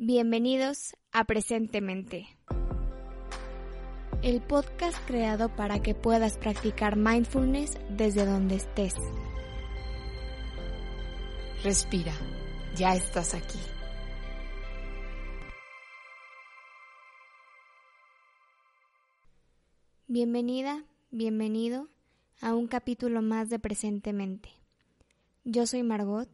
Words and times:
Bienvenidos 0.00 0.96
a 1.10 1.24
Presentemente, 1.24 2.28
el 4.22 4.40
podcast 4.40 4.96
creado 5.08 5.48
para 5.56 5.82
que 5.82 5.92
puedas 5.92 6.38
practicar 6.38 6.94
mindfulness 6.94 7.76
desde 7.90 8.24
donde 8.24 8.54
estés. 8.54 8.94
Respira, 11.64 12.12
ya 12.76 12.94
estás 12.94 13.34
aquí. 13.34 13.58
Bienvenida, 20.06 20.84
bienvenido 21.10 21.88
a 22.40 22.54
un 22.54 22.68
capítulo 22.68 23.20
más 23.20 23.50
de 23.50 23.58
Presentemente. 23.58 24.50
Yo 25.42 25.66
soy 25.66 25.82
Margot 25.82 26.28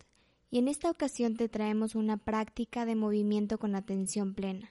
y 0.55 0.59
en 0.59 0.69
esta 0.69 0.89
ocasión 0.89 1.37
te 1.37 1.49
traemos 1.49 1.97
una 1.97 2.17
práctica 2.17 2.87
de 2.87 2.95
movimiento 2.95 3.59
con 3.59 3.75
atención 3.75 4.35
plena. 4.35 4.71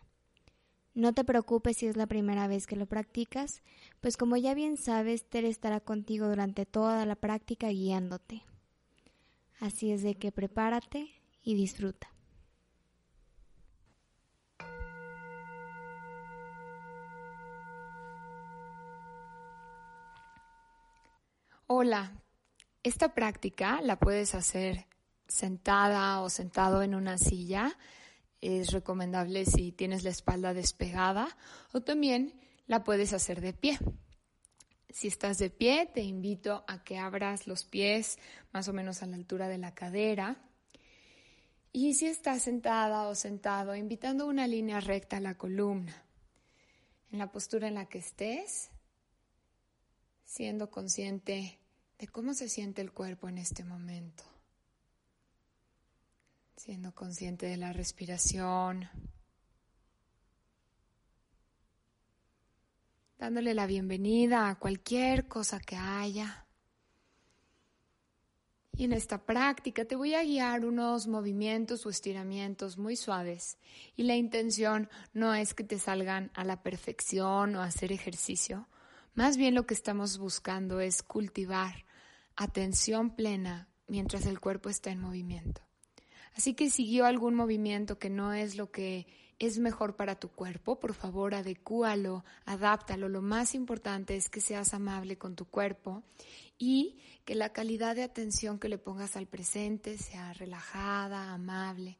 No 0.93 1.11
te 1.11 1.25
preocupes 1.25 1.75
si 1.75 1.87
es 1.87 1.97
la 1.97 2.07
primera 2.07 2.47
vez 2.47 2.67
que 2.67 2.77
lo 2.77 2.85
practicas, 2.85 3.61
pues 3.99 4.15
como 4.15 4.37
ya 4.37 4.53
bien 4.53 4.77
sabes, 4.77 5.29
Ter 5.29 5.43
estará 5.43 5.81
contigo 5.81 6.29
durante 6.29 6.65
toda 6.65 7.05
la 7.05 7.17
práctica 7.17 7.67
guiándote. 7.67 8.43
Así 9.59 9.91
es 9.91 10.03
de 10.03 10.15
que 10.15 10.31
prepárate 10.31 11.09
y 11.43 11.53
disfruta. 11.55 12.07
Hola, 21.67 22.13
esta 22.83 23.13
práctica 23.13 23.81
la 23.81 23.99
puedes 23.99 24.33
hacer 24.33 24.85
sentada 25.27 26.21
o 26.21 26.29
sentado 26.29 26.83
en 26.83 26.95
una 26.95 27.17
silla. 27.17 27.77
Es 28.41 28.71
recomendable 28.71 29.45
si 29.45 29.71
tienes 29.71 30.03
la 30.03 30.09
espalda 30.09 30.53
despegada 30.53 31.27
o 31.71 31.81
también 31.81 32.39
la 32.67 32.83
puedes 32.83 33.13
hacer 33.13 33.41
de 33.41 33.53
pie. 33.53 33.79
Si 34.89 35.07
estás 35.07 35.39
de 35.39 35.49
pie, 35.49 35.89
te 35.91 36.01
invito 36.01 36.63
a 36.67 36.83
que 36.83 36.97
abras 36.97 37.47
los 37.47 37.65
pies 37.65 38.19
más 38.51 38.67
o 38.67 38.73
menos 38.73 39.01
a 39.01 39.07
la 39.07 39.15
altura 39.15 39.47
de 39.47 39.57
la 39.57 39.73
cadera. 39.73 40.37
Y 41.71 41.95
si 41.95 42.05
estás 42.05 42.43
sentada 42.43 43.07
o 43.07 43.15
sentado, 43.15 43.75
invitando 43.75 44.27
una 44.27 44.45
línea 44.45 44.79
recta 44.79 45.17
a 45.17 45.21
la 45.21 45.35
columna. 45.35 46.05
En 47.11 47.19
la 47.19 47.31
postura 47.31 47.67
en 47.67 47.75
la 47.75 47.85
que 47.87 47.99
estés, 47.99 48.69
siendo 50.25 50.69
consciente 50.69 51.59
de 51.97 52.07
cómo 52.07 52.33
se 52.33 52.49
siente 52.49 52.81
el 52.81 52.91
cuerpo 52.91 53.29
en 53.29 53.37
este 53.37 53.63
momento 53.63 54.32
siendo 56.63 56.95
consciente 56.95 57.45
de 57.45 57.57
la 57.57 57.73
respiración, 57.73 58.87
dándole 63.17 63.53
la 63.53 63.67
bienvenida 63.67 64.47
a 64.47 64.57
cualquier 64.57 65.27
cosa 65.27 65.59
que 65.59 65.75
haya. 65.75 66.47
Y 68.77 68.85
en 68.85 68.93
esta 68.93 69.25
práctica 69.25 69.83
te 69.83 69.97
voy 69.97 70.15
a 70.15 70.23
guiar 70.23 70.63
unos 70.63 71.05
movimientos 71.07 71.85
o 71.85 71.89
estiramientos 71.89 72.77
muy 72.77 72.95
suaves. 72.95 73.57
Y 73.97 74.03
la 74.03 74.15
intención 74.15 74.89
no 75.11 75.35
es 75.35 75.53
que 75.53 75.65
te 75.65 75.79
salgan 75.79 76.31
a 76.33 76.45
la 76.45 76.63
perfección 76.63 77.57
o 77.57 77.61
hacer 77.61 77.91
ejercicio. 77.91 78.69
Más 79.15 79.35
bien 79.35 79.53
lo 79.53 79.65
que 79.65 79.73
estamos 79.73 80.17
buscando 80.17 80.79
es 80.79 81.03
cultivar 81.03 81.83
atención 82.37 83.17
plena 83.17 83.67
mientras 83.85 84.25
el 84.25 84.39
cuerpo 84.39 84.69
está 84.69 84.91
en 84.91 85.01
movimiento. 85.01 85.61
Así 86.35 86.53
que 86.53 86.69
siguió 86.69 87.05
algún 87.05 87.35
movimiento 87.35 87.99
que 87.99 88.09
no 88.09 88.33
es 88.33 88.55
lo 88.55 88.71
que 88.71 89.07
es 89.39 89.59
mejor 89.59 89.95
para 89.95 90.19
tu 90.19 90.29
cuerpo, 90.29 90.79
por 90.79 90.93
favor 90.93 91.35
adecúalo, 91.35 92.23
adáptalo. 92.45 93.09
Lo 93.09 93.21
más 93.21 93.55
importante 93.55 94.15
es 94.15 94.29
que 94.29 94.41
seas 94.41 94.73
amable 94.73 95.17
con 95.17 95.35
tu 95.35 95.45
cuerpo 95.45 96.03
y 96.57 96.97
que 97.25 97.35
la 97.35 97.49
calidad 97.49 97.95
de 97.95 98.03
atención 98.03 98.59
que 98.59 98.69
le 98.69 98.77
pongas 98.77 99.15
al 99.15 99.27
presente 99.27 99.97
sea 99.97 100.33
relajada, 100.33 101.33
amable 101.33 101.97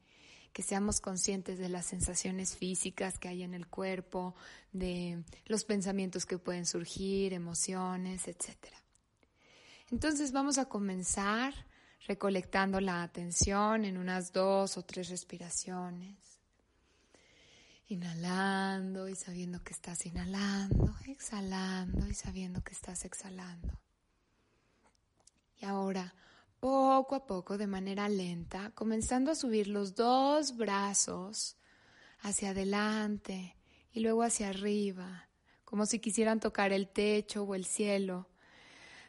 que 0.54 0.62
seamos 0.62 1.02
conscientes 1.02 1.58
de 1.58 1.68
las 1.68 1.88
sensaciones 1.88 2.56
físicas 2.56 3.18
que 3.18 3.28
hay 3.28 3.42
en 3.42 3.56
el 3.56 3.68
cuerpo, 3.68 4.36
de 4.72 5.24
los 5.48 5.66
pensamientos 5.66 6.26
que 6.26 6.38
pueden 6.38 6.68
surgir, 6.68 7.34
emociones, 7.34 8.28
etc. 8.28 8.56
Entonces 9.92 10.32
vamos 10.32 10.60
a 10.60 10.66
comenzar 10.66 11.54
recolectando 12.08 12.80
la 12.82 13.04
atención 13.04 13.86
en 13.86 13.98
unas 13.98 14.32
dos 14.34 14.78
o 14.78 14.84
tres 14.84 15.10
respiraciones. 15.10 16.18
Inhalando 17.88 19.08
y 19.08 19.16
sabiendo 19.16 19.64
que 19.64 19.74
estás 19.74 20.06
inhalando, 20.06 20.96
exhalando 21.08 22.08
y 22.08 22.14
sabiendo 22.14 22.62
que 22.64 22.74
estás 22.74 23.06
exhalando. 23.06 23.80
Y 25.62 25.66
ahora, 25.66 26.14
poco 26.60 27.16
a 27.16 27.26
poco, 27.26 27.58
de 27.58 27.68
manera 27.68 28.10
lenta, 28.10 28.72
comenzando 28.72 29.32
a 29.32 29.36
subir 29.36 29.68
los 29.68 29.96
dos 29.96 30.58
brazos 30.58 31.58
hacia 32.20 32.52
adelante 32.52 33.56
y 33.92 34.00
luego 34.00 34.24
hacia 34.24 34.50
arriba, 34.50 35.30
como 35.66 35.86
si 35.86 36.00
quisieran 36.00 36.40
tocar 36.40 36.72
el 36.72 36.88
techo 36.88 37.44
o 37.44 37.56
el 37.56 37.66
cielo 37.66 38.28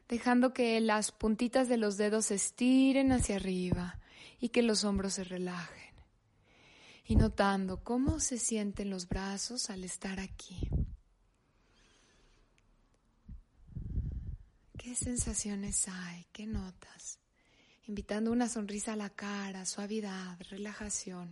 dejando 0.09 0.53
que 0.53 0.81
las 0.81 1.12
puntitas 1.12 1.69
de 1.69 1.76
los 1.76 1.97
dedos 1.97 2.26
se 2.26 2.34
estiren 2.34 3.12
hacia 3.12 3.37
arriba 3.37 3.98
y 4.41 4.50
que 4.50 4.62
los 4.62 4.84
hombros 4.84 5.15
se 5.15 5.25
relajen. 5.25 5.94
Y 7.06 7.16
notando 7.16 7.82
cómo 7.82 8.20
se 8.20 8.38
sienten 8.38 8.91
los 8.91 9.09
brazos 9.09 9.70
al 9.70 9.84
estar 9.84 10.20
aquí. 10.20 10.69
¿Qué 14.78 14.94
sensaciones 14.94 15.88
hay? 15.88 16.26
¿Qué 16.32 16.47
notas? 16.47 17.19
Invitando 17.87 18.32
una 18.32 18.48
sonrisa 18.48 18.94
a 18.94 18.97
la 18.97 19.10
cara, 19.10 19.66
suavidad, 19.66 20.38
relajación. 20.50 21.31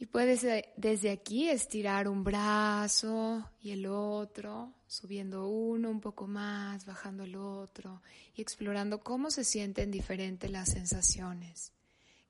Y 0.00 0.06
puedes 0.06 0.44
eh, 0.44 0.72
desde 0.78 1.10
aquí 1.10 1.50
estirar 1.50 2.08
un 2.08 2.24
brazo 2.24 3.50
y 3.60 3.72
el 3.72 3.84
otro, 3.84 4.72
subiendo 4.86 5.46
uno 5.46 5.90
un 5.90 6.00
poco 6.00 6.26
más, 6.26 6.86
bajando 6.86 7.24
el 7.24 7.36
otro 7.36 8.00
y 8.34 8.40
explorando 8.40 9.00
cómo 9.00 9.30
se 9.30 9.44
sienten 9.44 9.90
diferentes 9.90 10.50
las 10.50 10.70
sensaciones. 10.70 11.74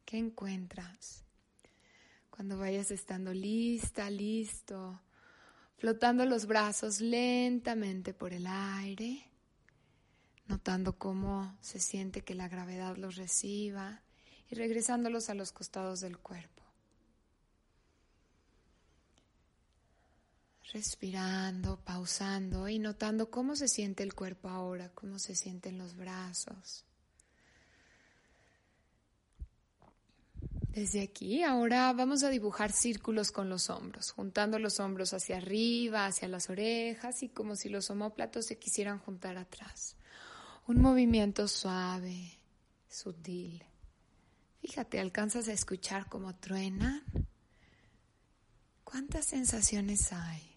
¿Qué 0.04 0.18
encuentras? 0.18 1.22
Cuando 2.28 2.58
vayas 2.58 2.90
estando 2.90 3.32
lista, 3.32 4.10
listo, 4.10 5.00
flotando 5.76 6.26
los 6.26 6.46
brazos 6.46 7.00
lentamente 7.00 8.12
por 8.12 8.32
el 8.32 8.48
aire, 8.48 9.30
notando 10.48 10.98
cómo 10.98 11.56
se 11.60 11.78
siente 11.78 12.22
que 12.22 12.34
la 12.34 12.48
gravedad 12.48 12.96
los 12.96 13.14
reciba 13.14 14.02
y 14.50 14.56
regresándolos 14.56 15.30
a 15.30 15.34
los 15.34 15.52
costados 15.52 16.00
del 16.00 16.18
cuerpo. 16.18 16.69
Respirando, 20.72 21.80
pausando 21.84 22.68
y 22.68 22.78
notando 22.78 23.30
cómo 23.30 23.56
se 23.56 23.68
siente 23.68 24.02
el 24.02 24.14
cuerpo 24.14 24.48
ahora, 24.48 24.90
cómo 24.94 25.18
se 25.18 25.34
sienten 25.34 25.78
los 25.78 25.96
brazos. 25.96 26.84
Desde 30.72 31.02
aquí, 31.02 31.42
ahora 31.42 31.92
vamos 31.92 32.22
a 32.22 32.28
dibujar 32.28 32.70
círculos 32.70 33.32
con 33.32 33.48
los 33.48 33.70
hombros, 33.70 34.12
juntando 34.12 34.60
los 34.60 34.78
hombros 34.78 35.12
hacia 35.12 35.38
arriba, 35.38 36.06
hacia 36.06 36.28
las 36.28 36.48
orejas 36.48 37.24
y 37.24 37.28
como 37.28 37.56
si 37.56 37.68
los 37.68 37.90
homóplatos 37.90 38.46
se 38.46 38.56
quisieran 38.56 39.00
juntar 39.00 39.36
atrás. 39.36 39.96
Un 40.68 40.80
movimiento 40.80 41.48
suave, 41.48 42.38
sutil. 42.88 43.64
Fíjate, 44.60 45.00
alcanzas 45.00 45.48
a 45.48 45.52
escuchar 45.52 46.06
cómo 46.08 46.36
truenan. 46.36 47.02
¿Cuántas 48.84 49.24
sensaciones 49.24 50.12
hay? 50.12 50.49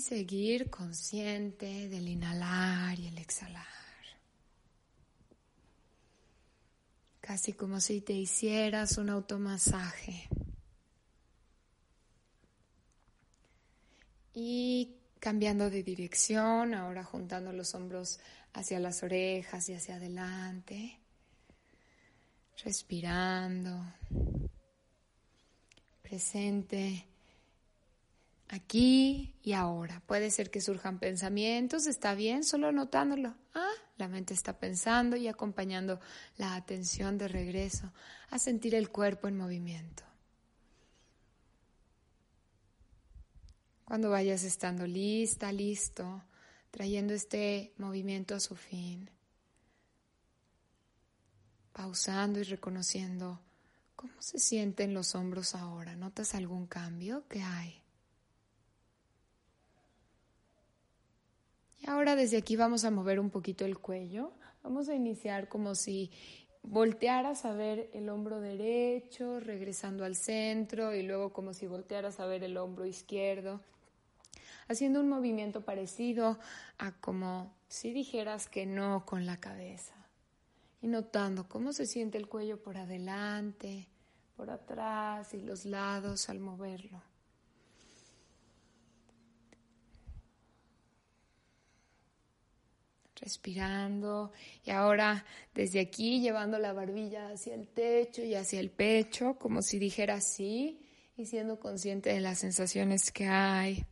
Seguir 0.00 0.70
consciente 0.70 1.90
del 1.90 2.08
inhalar 2.08 2.98
y 2.98 3.08
el 3.08 3.18
exhalar. 3.18 3.66
Casi 7.20 7.52
como 7.52 7.80
si 7.80 8.00
te 8.00 8.14
hicieras 8.14 8.96
un 8.96 9.10
automasaje. 9.10 10.26
Y 14.32 14.96
cambiando 15.18 15.68
de 15.68 15.82
dirección, 15.82 16.72
ahora 16.74 17.04
juntando 17.04 17.52
los 17.52 17.74
hombros 17.74 18.20
hacia 18.54 18.80
las 18.80 19.02
orejas 19.02 19.68
y 19.68 19.74
hacia 19.74 19.96
adelante. 19.96 20.98
Respirando. 22.64 23.84
Presente 26.02 27.09
aquí 28.50 29.32
y 29.42 29.52
ahora. 29.52 30.02
Puede 30.06 30.30
ser 30.30 30.50
que 30.50 30.60
surjan 30.60 30.98
pensamientos, 30.98 31.86
está 31.86 32.14
bien, 32.14 32.44
solo 32.44 32.72
notándolo. 32.72 33.34
Ah, 33.54 33.70
la 33.96 34.08
mente 34.08 34.34
está 34.34 34.58
pensando 34.58 35.16
y 35.16 35.28
acompañando 35.28 36.00
la 36.36 36.56
atención 36.56 37.16
de 37.16 37.28
regreso 37.28 37.92
a 38.30 38.38
sentir 38.38 38.74
el 38.74 38.90
cuerpo 38.90 39.28
en 39.28 39.36
movimiento. 39.36 40.02
Cuando 43.84 44.10
vayas 44.10 44.44
estando 44.44 44.86
lista, 44.86 45.50
listo, 45.52 46.22
trayendo 46.70 47.12
este 47.12 47.72
movimiento 47.76 48.34
a 48.34 48.40
su 48.40 48.54
fin, 48.54 49.10
pausando 51.72 52.38
y 52.38 52.44
reconociendo 52.44 53.40
cómo 53.96 54.14
se 54.20 54.38
sienten 54.38 54.94
los 54.94 55.14
hombros 55.14 55.54
ahora. 55.54 55.96
¿Notas 55.96 56.34
algún 56.34 56.66
cambio 56.66 57.26
que 57.28 57.42
hay? 57.42 57.79
Y 61.80 61.90
ahora 61.90 62.14
desde 62.14 62.36
aquí 62.36 62.56
vamos 62.56 62.84
a 62.84 62.90
mover 62.90 63.18
un 63.18 63.30
poquito 63.30 63.64
el 63.64 63.78
cuello. 63.78 64.32
Vamos 64.62 64.88
a 64.88 64.94
iniciar 64.94 65.48
como 65.48 65.74
si 65.74 66.10
voltearas 66.62 67.44
a 67.44 67.52
ver 67.52 67.90
el 67.94 68.08
hombro 68.08 68.40
derecho, 68.40 69.40
regresando 69.40 70.04
al 70.04 70.14
centro 70.14 70.94
y 70.94 71.02
luego 71.02 71.32
como 71.32 71.54
si 71.54 71.66
voltearas 71.66 72.20
a 72.20 72.26
ver 72.26 72.44
el 72.44 72.56
hombro 72.56 72.86
izquierdo 72.86 73.60
haciendo 74.70 75.00
un 75.00 75.08
movimiento 75.08 75.62
parecido 75.62 76.38
a 76.78 76.92
como 76.92 77.52
si 77.66 77.92
dijeras 77.92 78.48
que 78.48 78.66
no 78.66 79.04
con 79.04 79.26
la 79.26 79.38
cabeza 79.38 79.94
y 80.80 80.86
notando 80.86 81.48
cómo 81.48 81.72
se 81.72 81.86
siente 81.86 82.18
el 82.18 82.28
cuello 82.28 82.62
por 82.62 82.76
adelante, 82.76 83.88
por 84.36 84.48
atrás 84.48 85.34
y 85.34 85.42
los 85.42 85.64
lados 85.64 86.28
al 86.28 86.38
moverlo. 86.38 87.02
Respirando 93.20 94.32
y 94.64 94.70
ahora 94.70 95.24
desde 95.54 95.80
aquí 95.80 96.20
llevando 96.20 96.58
la 96.58 96.72
barbilla 96.72 97.28
hacia 97.30 97.54
el 97.54 97.68
techo 97.68 98.22
y 98.22 98.34
hacia 98.34 98.60
el 98.60 98.70
pecho, 98.70 99.36
como 99.38 99.60
si 99.60 99.78
dijera 99.78 100.20
sí 100.20 100.80
y 101.16 101.26
siendo 101.26 101.60
consciente 101.60 102.10
de 102.10 102.20
las 102.20 102.38
sensaciones 102.38 103.12
que 103.12 103.26
hay 103.26 103.86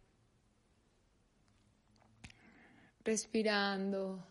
respirando. 3.09 4.23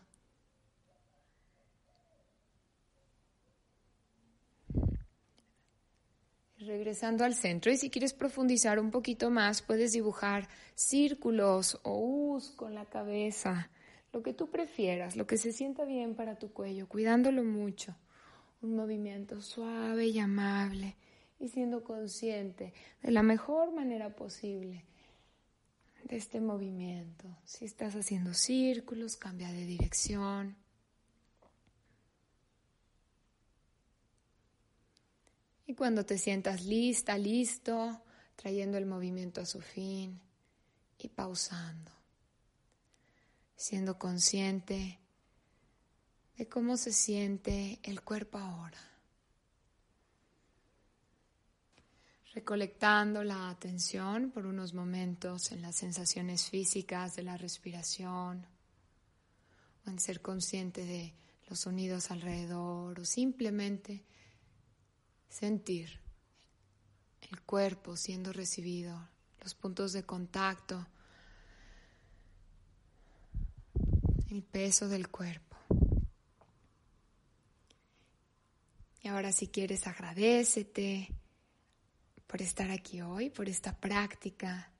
Regresando 6.60 7.24
al 7.24 7.34
centro 7.34 7.72
y 7.72 7.76
si 7.76 7.90
quieres 7.90 8.12
profundizar 8.12 8.78
un 8.78 8.92
poquito 8.92 9.30
más, 9.30 9.62
puedes 9.62 9.92
dibujar 9.92 10.48
círculos 10.76 11.80
o 11.82 11.98
U's 11.98 12.50
con 12.50 12.74
la 12.74 12.84
cabeza, 12.84 13.68
lo 14.12 14.22
que 14.22 14.32
tú 14.32 14.50
prefieras, 14.50 15.16
lo 15.16 15.26
que 15.26 15.36
se 15.36 15.52
sienta 15.52 15.84
bien 15.84 16.14
para 16.14 16.38
tu 16.38 16.52
cuello, 16.52 16.88
cuidándolo 16.88 17.44
mucho. 17.44 17.94
Un 18.60 18.74
movimiento 18.74 19.40
suave 19.40 20.06
y 20.06 20.18
amable 20.18 20.96
y 21.38 21.48
siendo 21.48 21.84
consciente 21.84 22.72
de 23.02 23.10
la 23.12 23.22
mejor 23.22 23.72
manera 23.72 24.14
posible 24.16 24.84
de 26.04 26.16
este 26.16 26.40
movimiento. 26.40 27.26
Si 27.44 27.64
estás 27.64 27.94
haciendo 27.94 28.34
círculos, 28.34 29.16
cambia 29.16 29.52
de 29.52 29.64
dirección. 29.64 30.56
Y 35.66 35.74
cuando 35.74 36.04
te 36.06 36.16
sientas 36.16 36.64
lista, 36.64 37.18
listo, 37.18 38.00
trayendo 38.36 38.78
el 38.78 38.86
movimiento 38.86 39.42
a 39.42 39.46
su 39.46 39.60
fin 39.60 40.18
y 40.98 41.08
pausando, 41.08 41.92
siendo 43.58 43.98
consciente 43.98 44.98
de 46.38 46.48
cómo 46.48 46.78
se 46.78 46.92
siente 46.92 47.78
el 47.82 48.00
cuerpo 48.00 48.38
ahora. 48.38 48.78
recolectando 52.38 53.24
la 53.24 53.50
atención 53.50 54.30
por 54.30 54.46
unos 54.46 54.72
momentos 54.72 55.50
en 55.50 55.60
las 55.60 55.74
sensaciones 55.74 56.48
físicas 56.48 57.16
de 57.16 57.24
la 57.24 57.36
respiración 57.36 58.46
o 59.84 59.90
en 59.90 59.98
ser 59.98 60.22
consciente 60.22 60.84
de 60.84 61.14
los 61.48 61.58
sonidos 61.58 62.12
alrededor 62.12 63.00
o 63.00 63.04
simplemente 63.04 64.04
sentir 65.28 65.98
el 67.28 67.40
cuerpo 67.42 67.96
siendo 67.96 68.32
recibido, 68.32 69.08
los 69.42 69.56
puntos 69.56 69.92
de 69.92 70.04
contacto, 70.04 70.86
el 74.30 74.42
peso 74.42 74.88
del 74.88 75.08
cuerpo. 75.08 75.56
Y 79.02 79.08
ahora 79.08 79.32
si 79.32 79.48
quieres 79.48 79.86
agradecete 79.86 81.08
por 82.26 82.42
estar 82.42 82.70
aquí 82.70 83.00
hoy, 83.00 83.30
por 83.30 83.48
esta 83.48 83.78
práctica. 83.78 84.70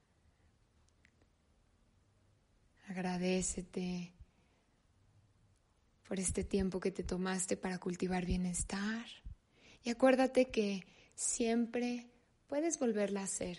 Agradecete 2.89 4.13
por 6.07 6.19
este 6.19 6.43
tiempo 6.45 6.81
que 6.81 6.91
te 6.91 7.03
tomaste 7.03 7.57
para 7.57 7.79
cultivar 7.79 8.27
bienestar. 8.27 9.07
Y 9.85 9.91
acuérdate 9.91 10.51
que 10.51 10.87
siempre 11.15 12.11
puedes 12.49 12.79
volverla 12.79 13.21
a 13.21 13.25
hacer 13.25 13.57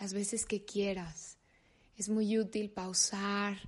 las 0.00 0.14
veces 0.14 0.46
que 0.46 0.64
quieras. 0.64 1.36
Es 1.96 2.08
muy 2.08 2.38
útil 2.38 2.70
pausar, 2.70 3.58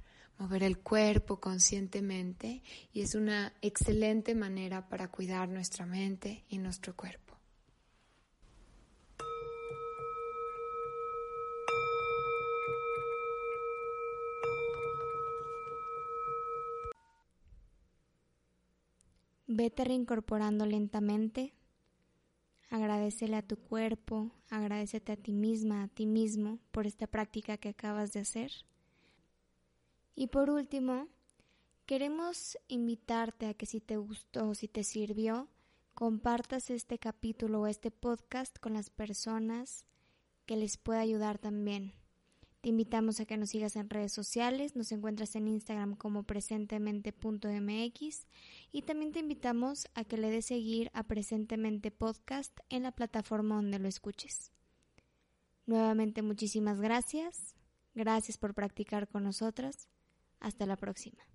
mover 0.40 0.62
el 0.62 0.78
cuerpo 0.78 1.38
conscientemente 1.38 2.62
y 2.94 3.02
es 3.02 3.14
una 3.14 3.52
excelente 3.60 4.34
manera 4.34 4.88
para 4.88 5.08
cuidar 5.08 5.50
nuestra 5.50 5.84
mente 5.84 6.44
y 6.48 6.56
nuestro 6.56 6.96
cuerpo. 6.96 7.36
Vete 19.46 19.84
reincorporando 19.84 20.64
lentamente. 20.64 21.52
Agradecele 22.70 23.36
a 23.36 23.42
tu 23.42 23.56
cuerpo, 23.56 24.30
agradecete 24.48 25.12
a 25.12 25.16
ti 25.16 25.32
misma, 25.32 25.82
a 25.82 25.88
ti 25.88 26.06
mismo 26.06 26.60
por 26.70 26.86
esta 26.86 27.06
práctica 27.08 27.58
que 27.58 27.68
acabas 27.68 28.12
de 28.12 28.20
hacer. 28.20 28.52
Y 30.20 30.26
por 30.26 30.50
último, 30.50 31.08
queremos 31.86 32.58
invitarte 32.68 33.46
a 33.46 33.54
que 33.54 33.64
si 33.64 33.80
te 33.80 33.96
gustó, 33.96 34.54
si 34.54 34.68
te 34.68 34.84
sirvió, 34.84 35.48
compartas 35.94 36.68
este 36.68 36.98
capítulo 36.98 37.62
o 37.62 37.66
este 37.66 37.90
podcast 37.90 38.58
con 38.58 38.74
las 38.74 38.90
personas 38.90 39.86
que 40.44 40.58
les 40.58 40.76
pueda 40.76 41.00
ayudar 41.00 41.38
también. 41.38 41.94
Te 42.60 42.68
invitamos 42.68 43.18
a 43.18 43.24
que 43.24 43.38
nos 43.38 43.48
sigas 43.48 43.76
en 43.76 43.88
redes 43.88 44.12
sociales, 44.12 44.76
nos 44.76 44.92
encuentras 44.92 45.34
en 45.36 45.48
Instagram 45.48 45.96
como 45.96 46.24
presentemente.mx 46.24 48.26
y 48.72 48.82
también 48.82 49.12
te 49.12 49.20
invitamos 49.20 49.88
a 49.94 50.04
que 50.04 50.18
le 50.18 50.30
des 50.30 50.44
seguir 50.44 50.90
a 50.92 51.04
Presentemente 51.04 51.90
Podcast 51.90 52.60
en 52.68 52.82
la 52.82 52.92
plataforma 52.92 53.54
donde 53.54 53.78
lo 53.78 53.88
escuches. 53.88 54.52
Nuevamente 55.64 56.20
muchísimas 56.20 56.78
gracias, 56.78 57.54
gracias 57.94 58.36
por 58.36 58.52
practicar 58.52 59.08
con 59.08 59.24
nosotras, 59.24 59.88
hasta 60.40 60.66
la 60.66 60.76
próxima. 60.76 61.29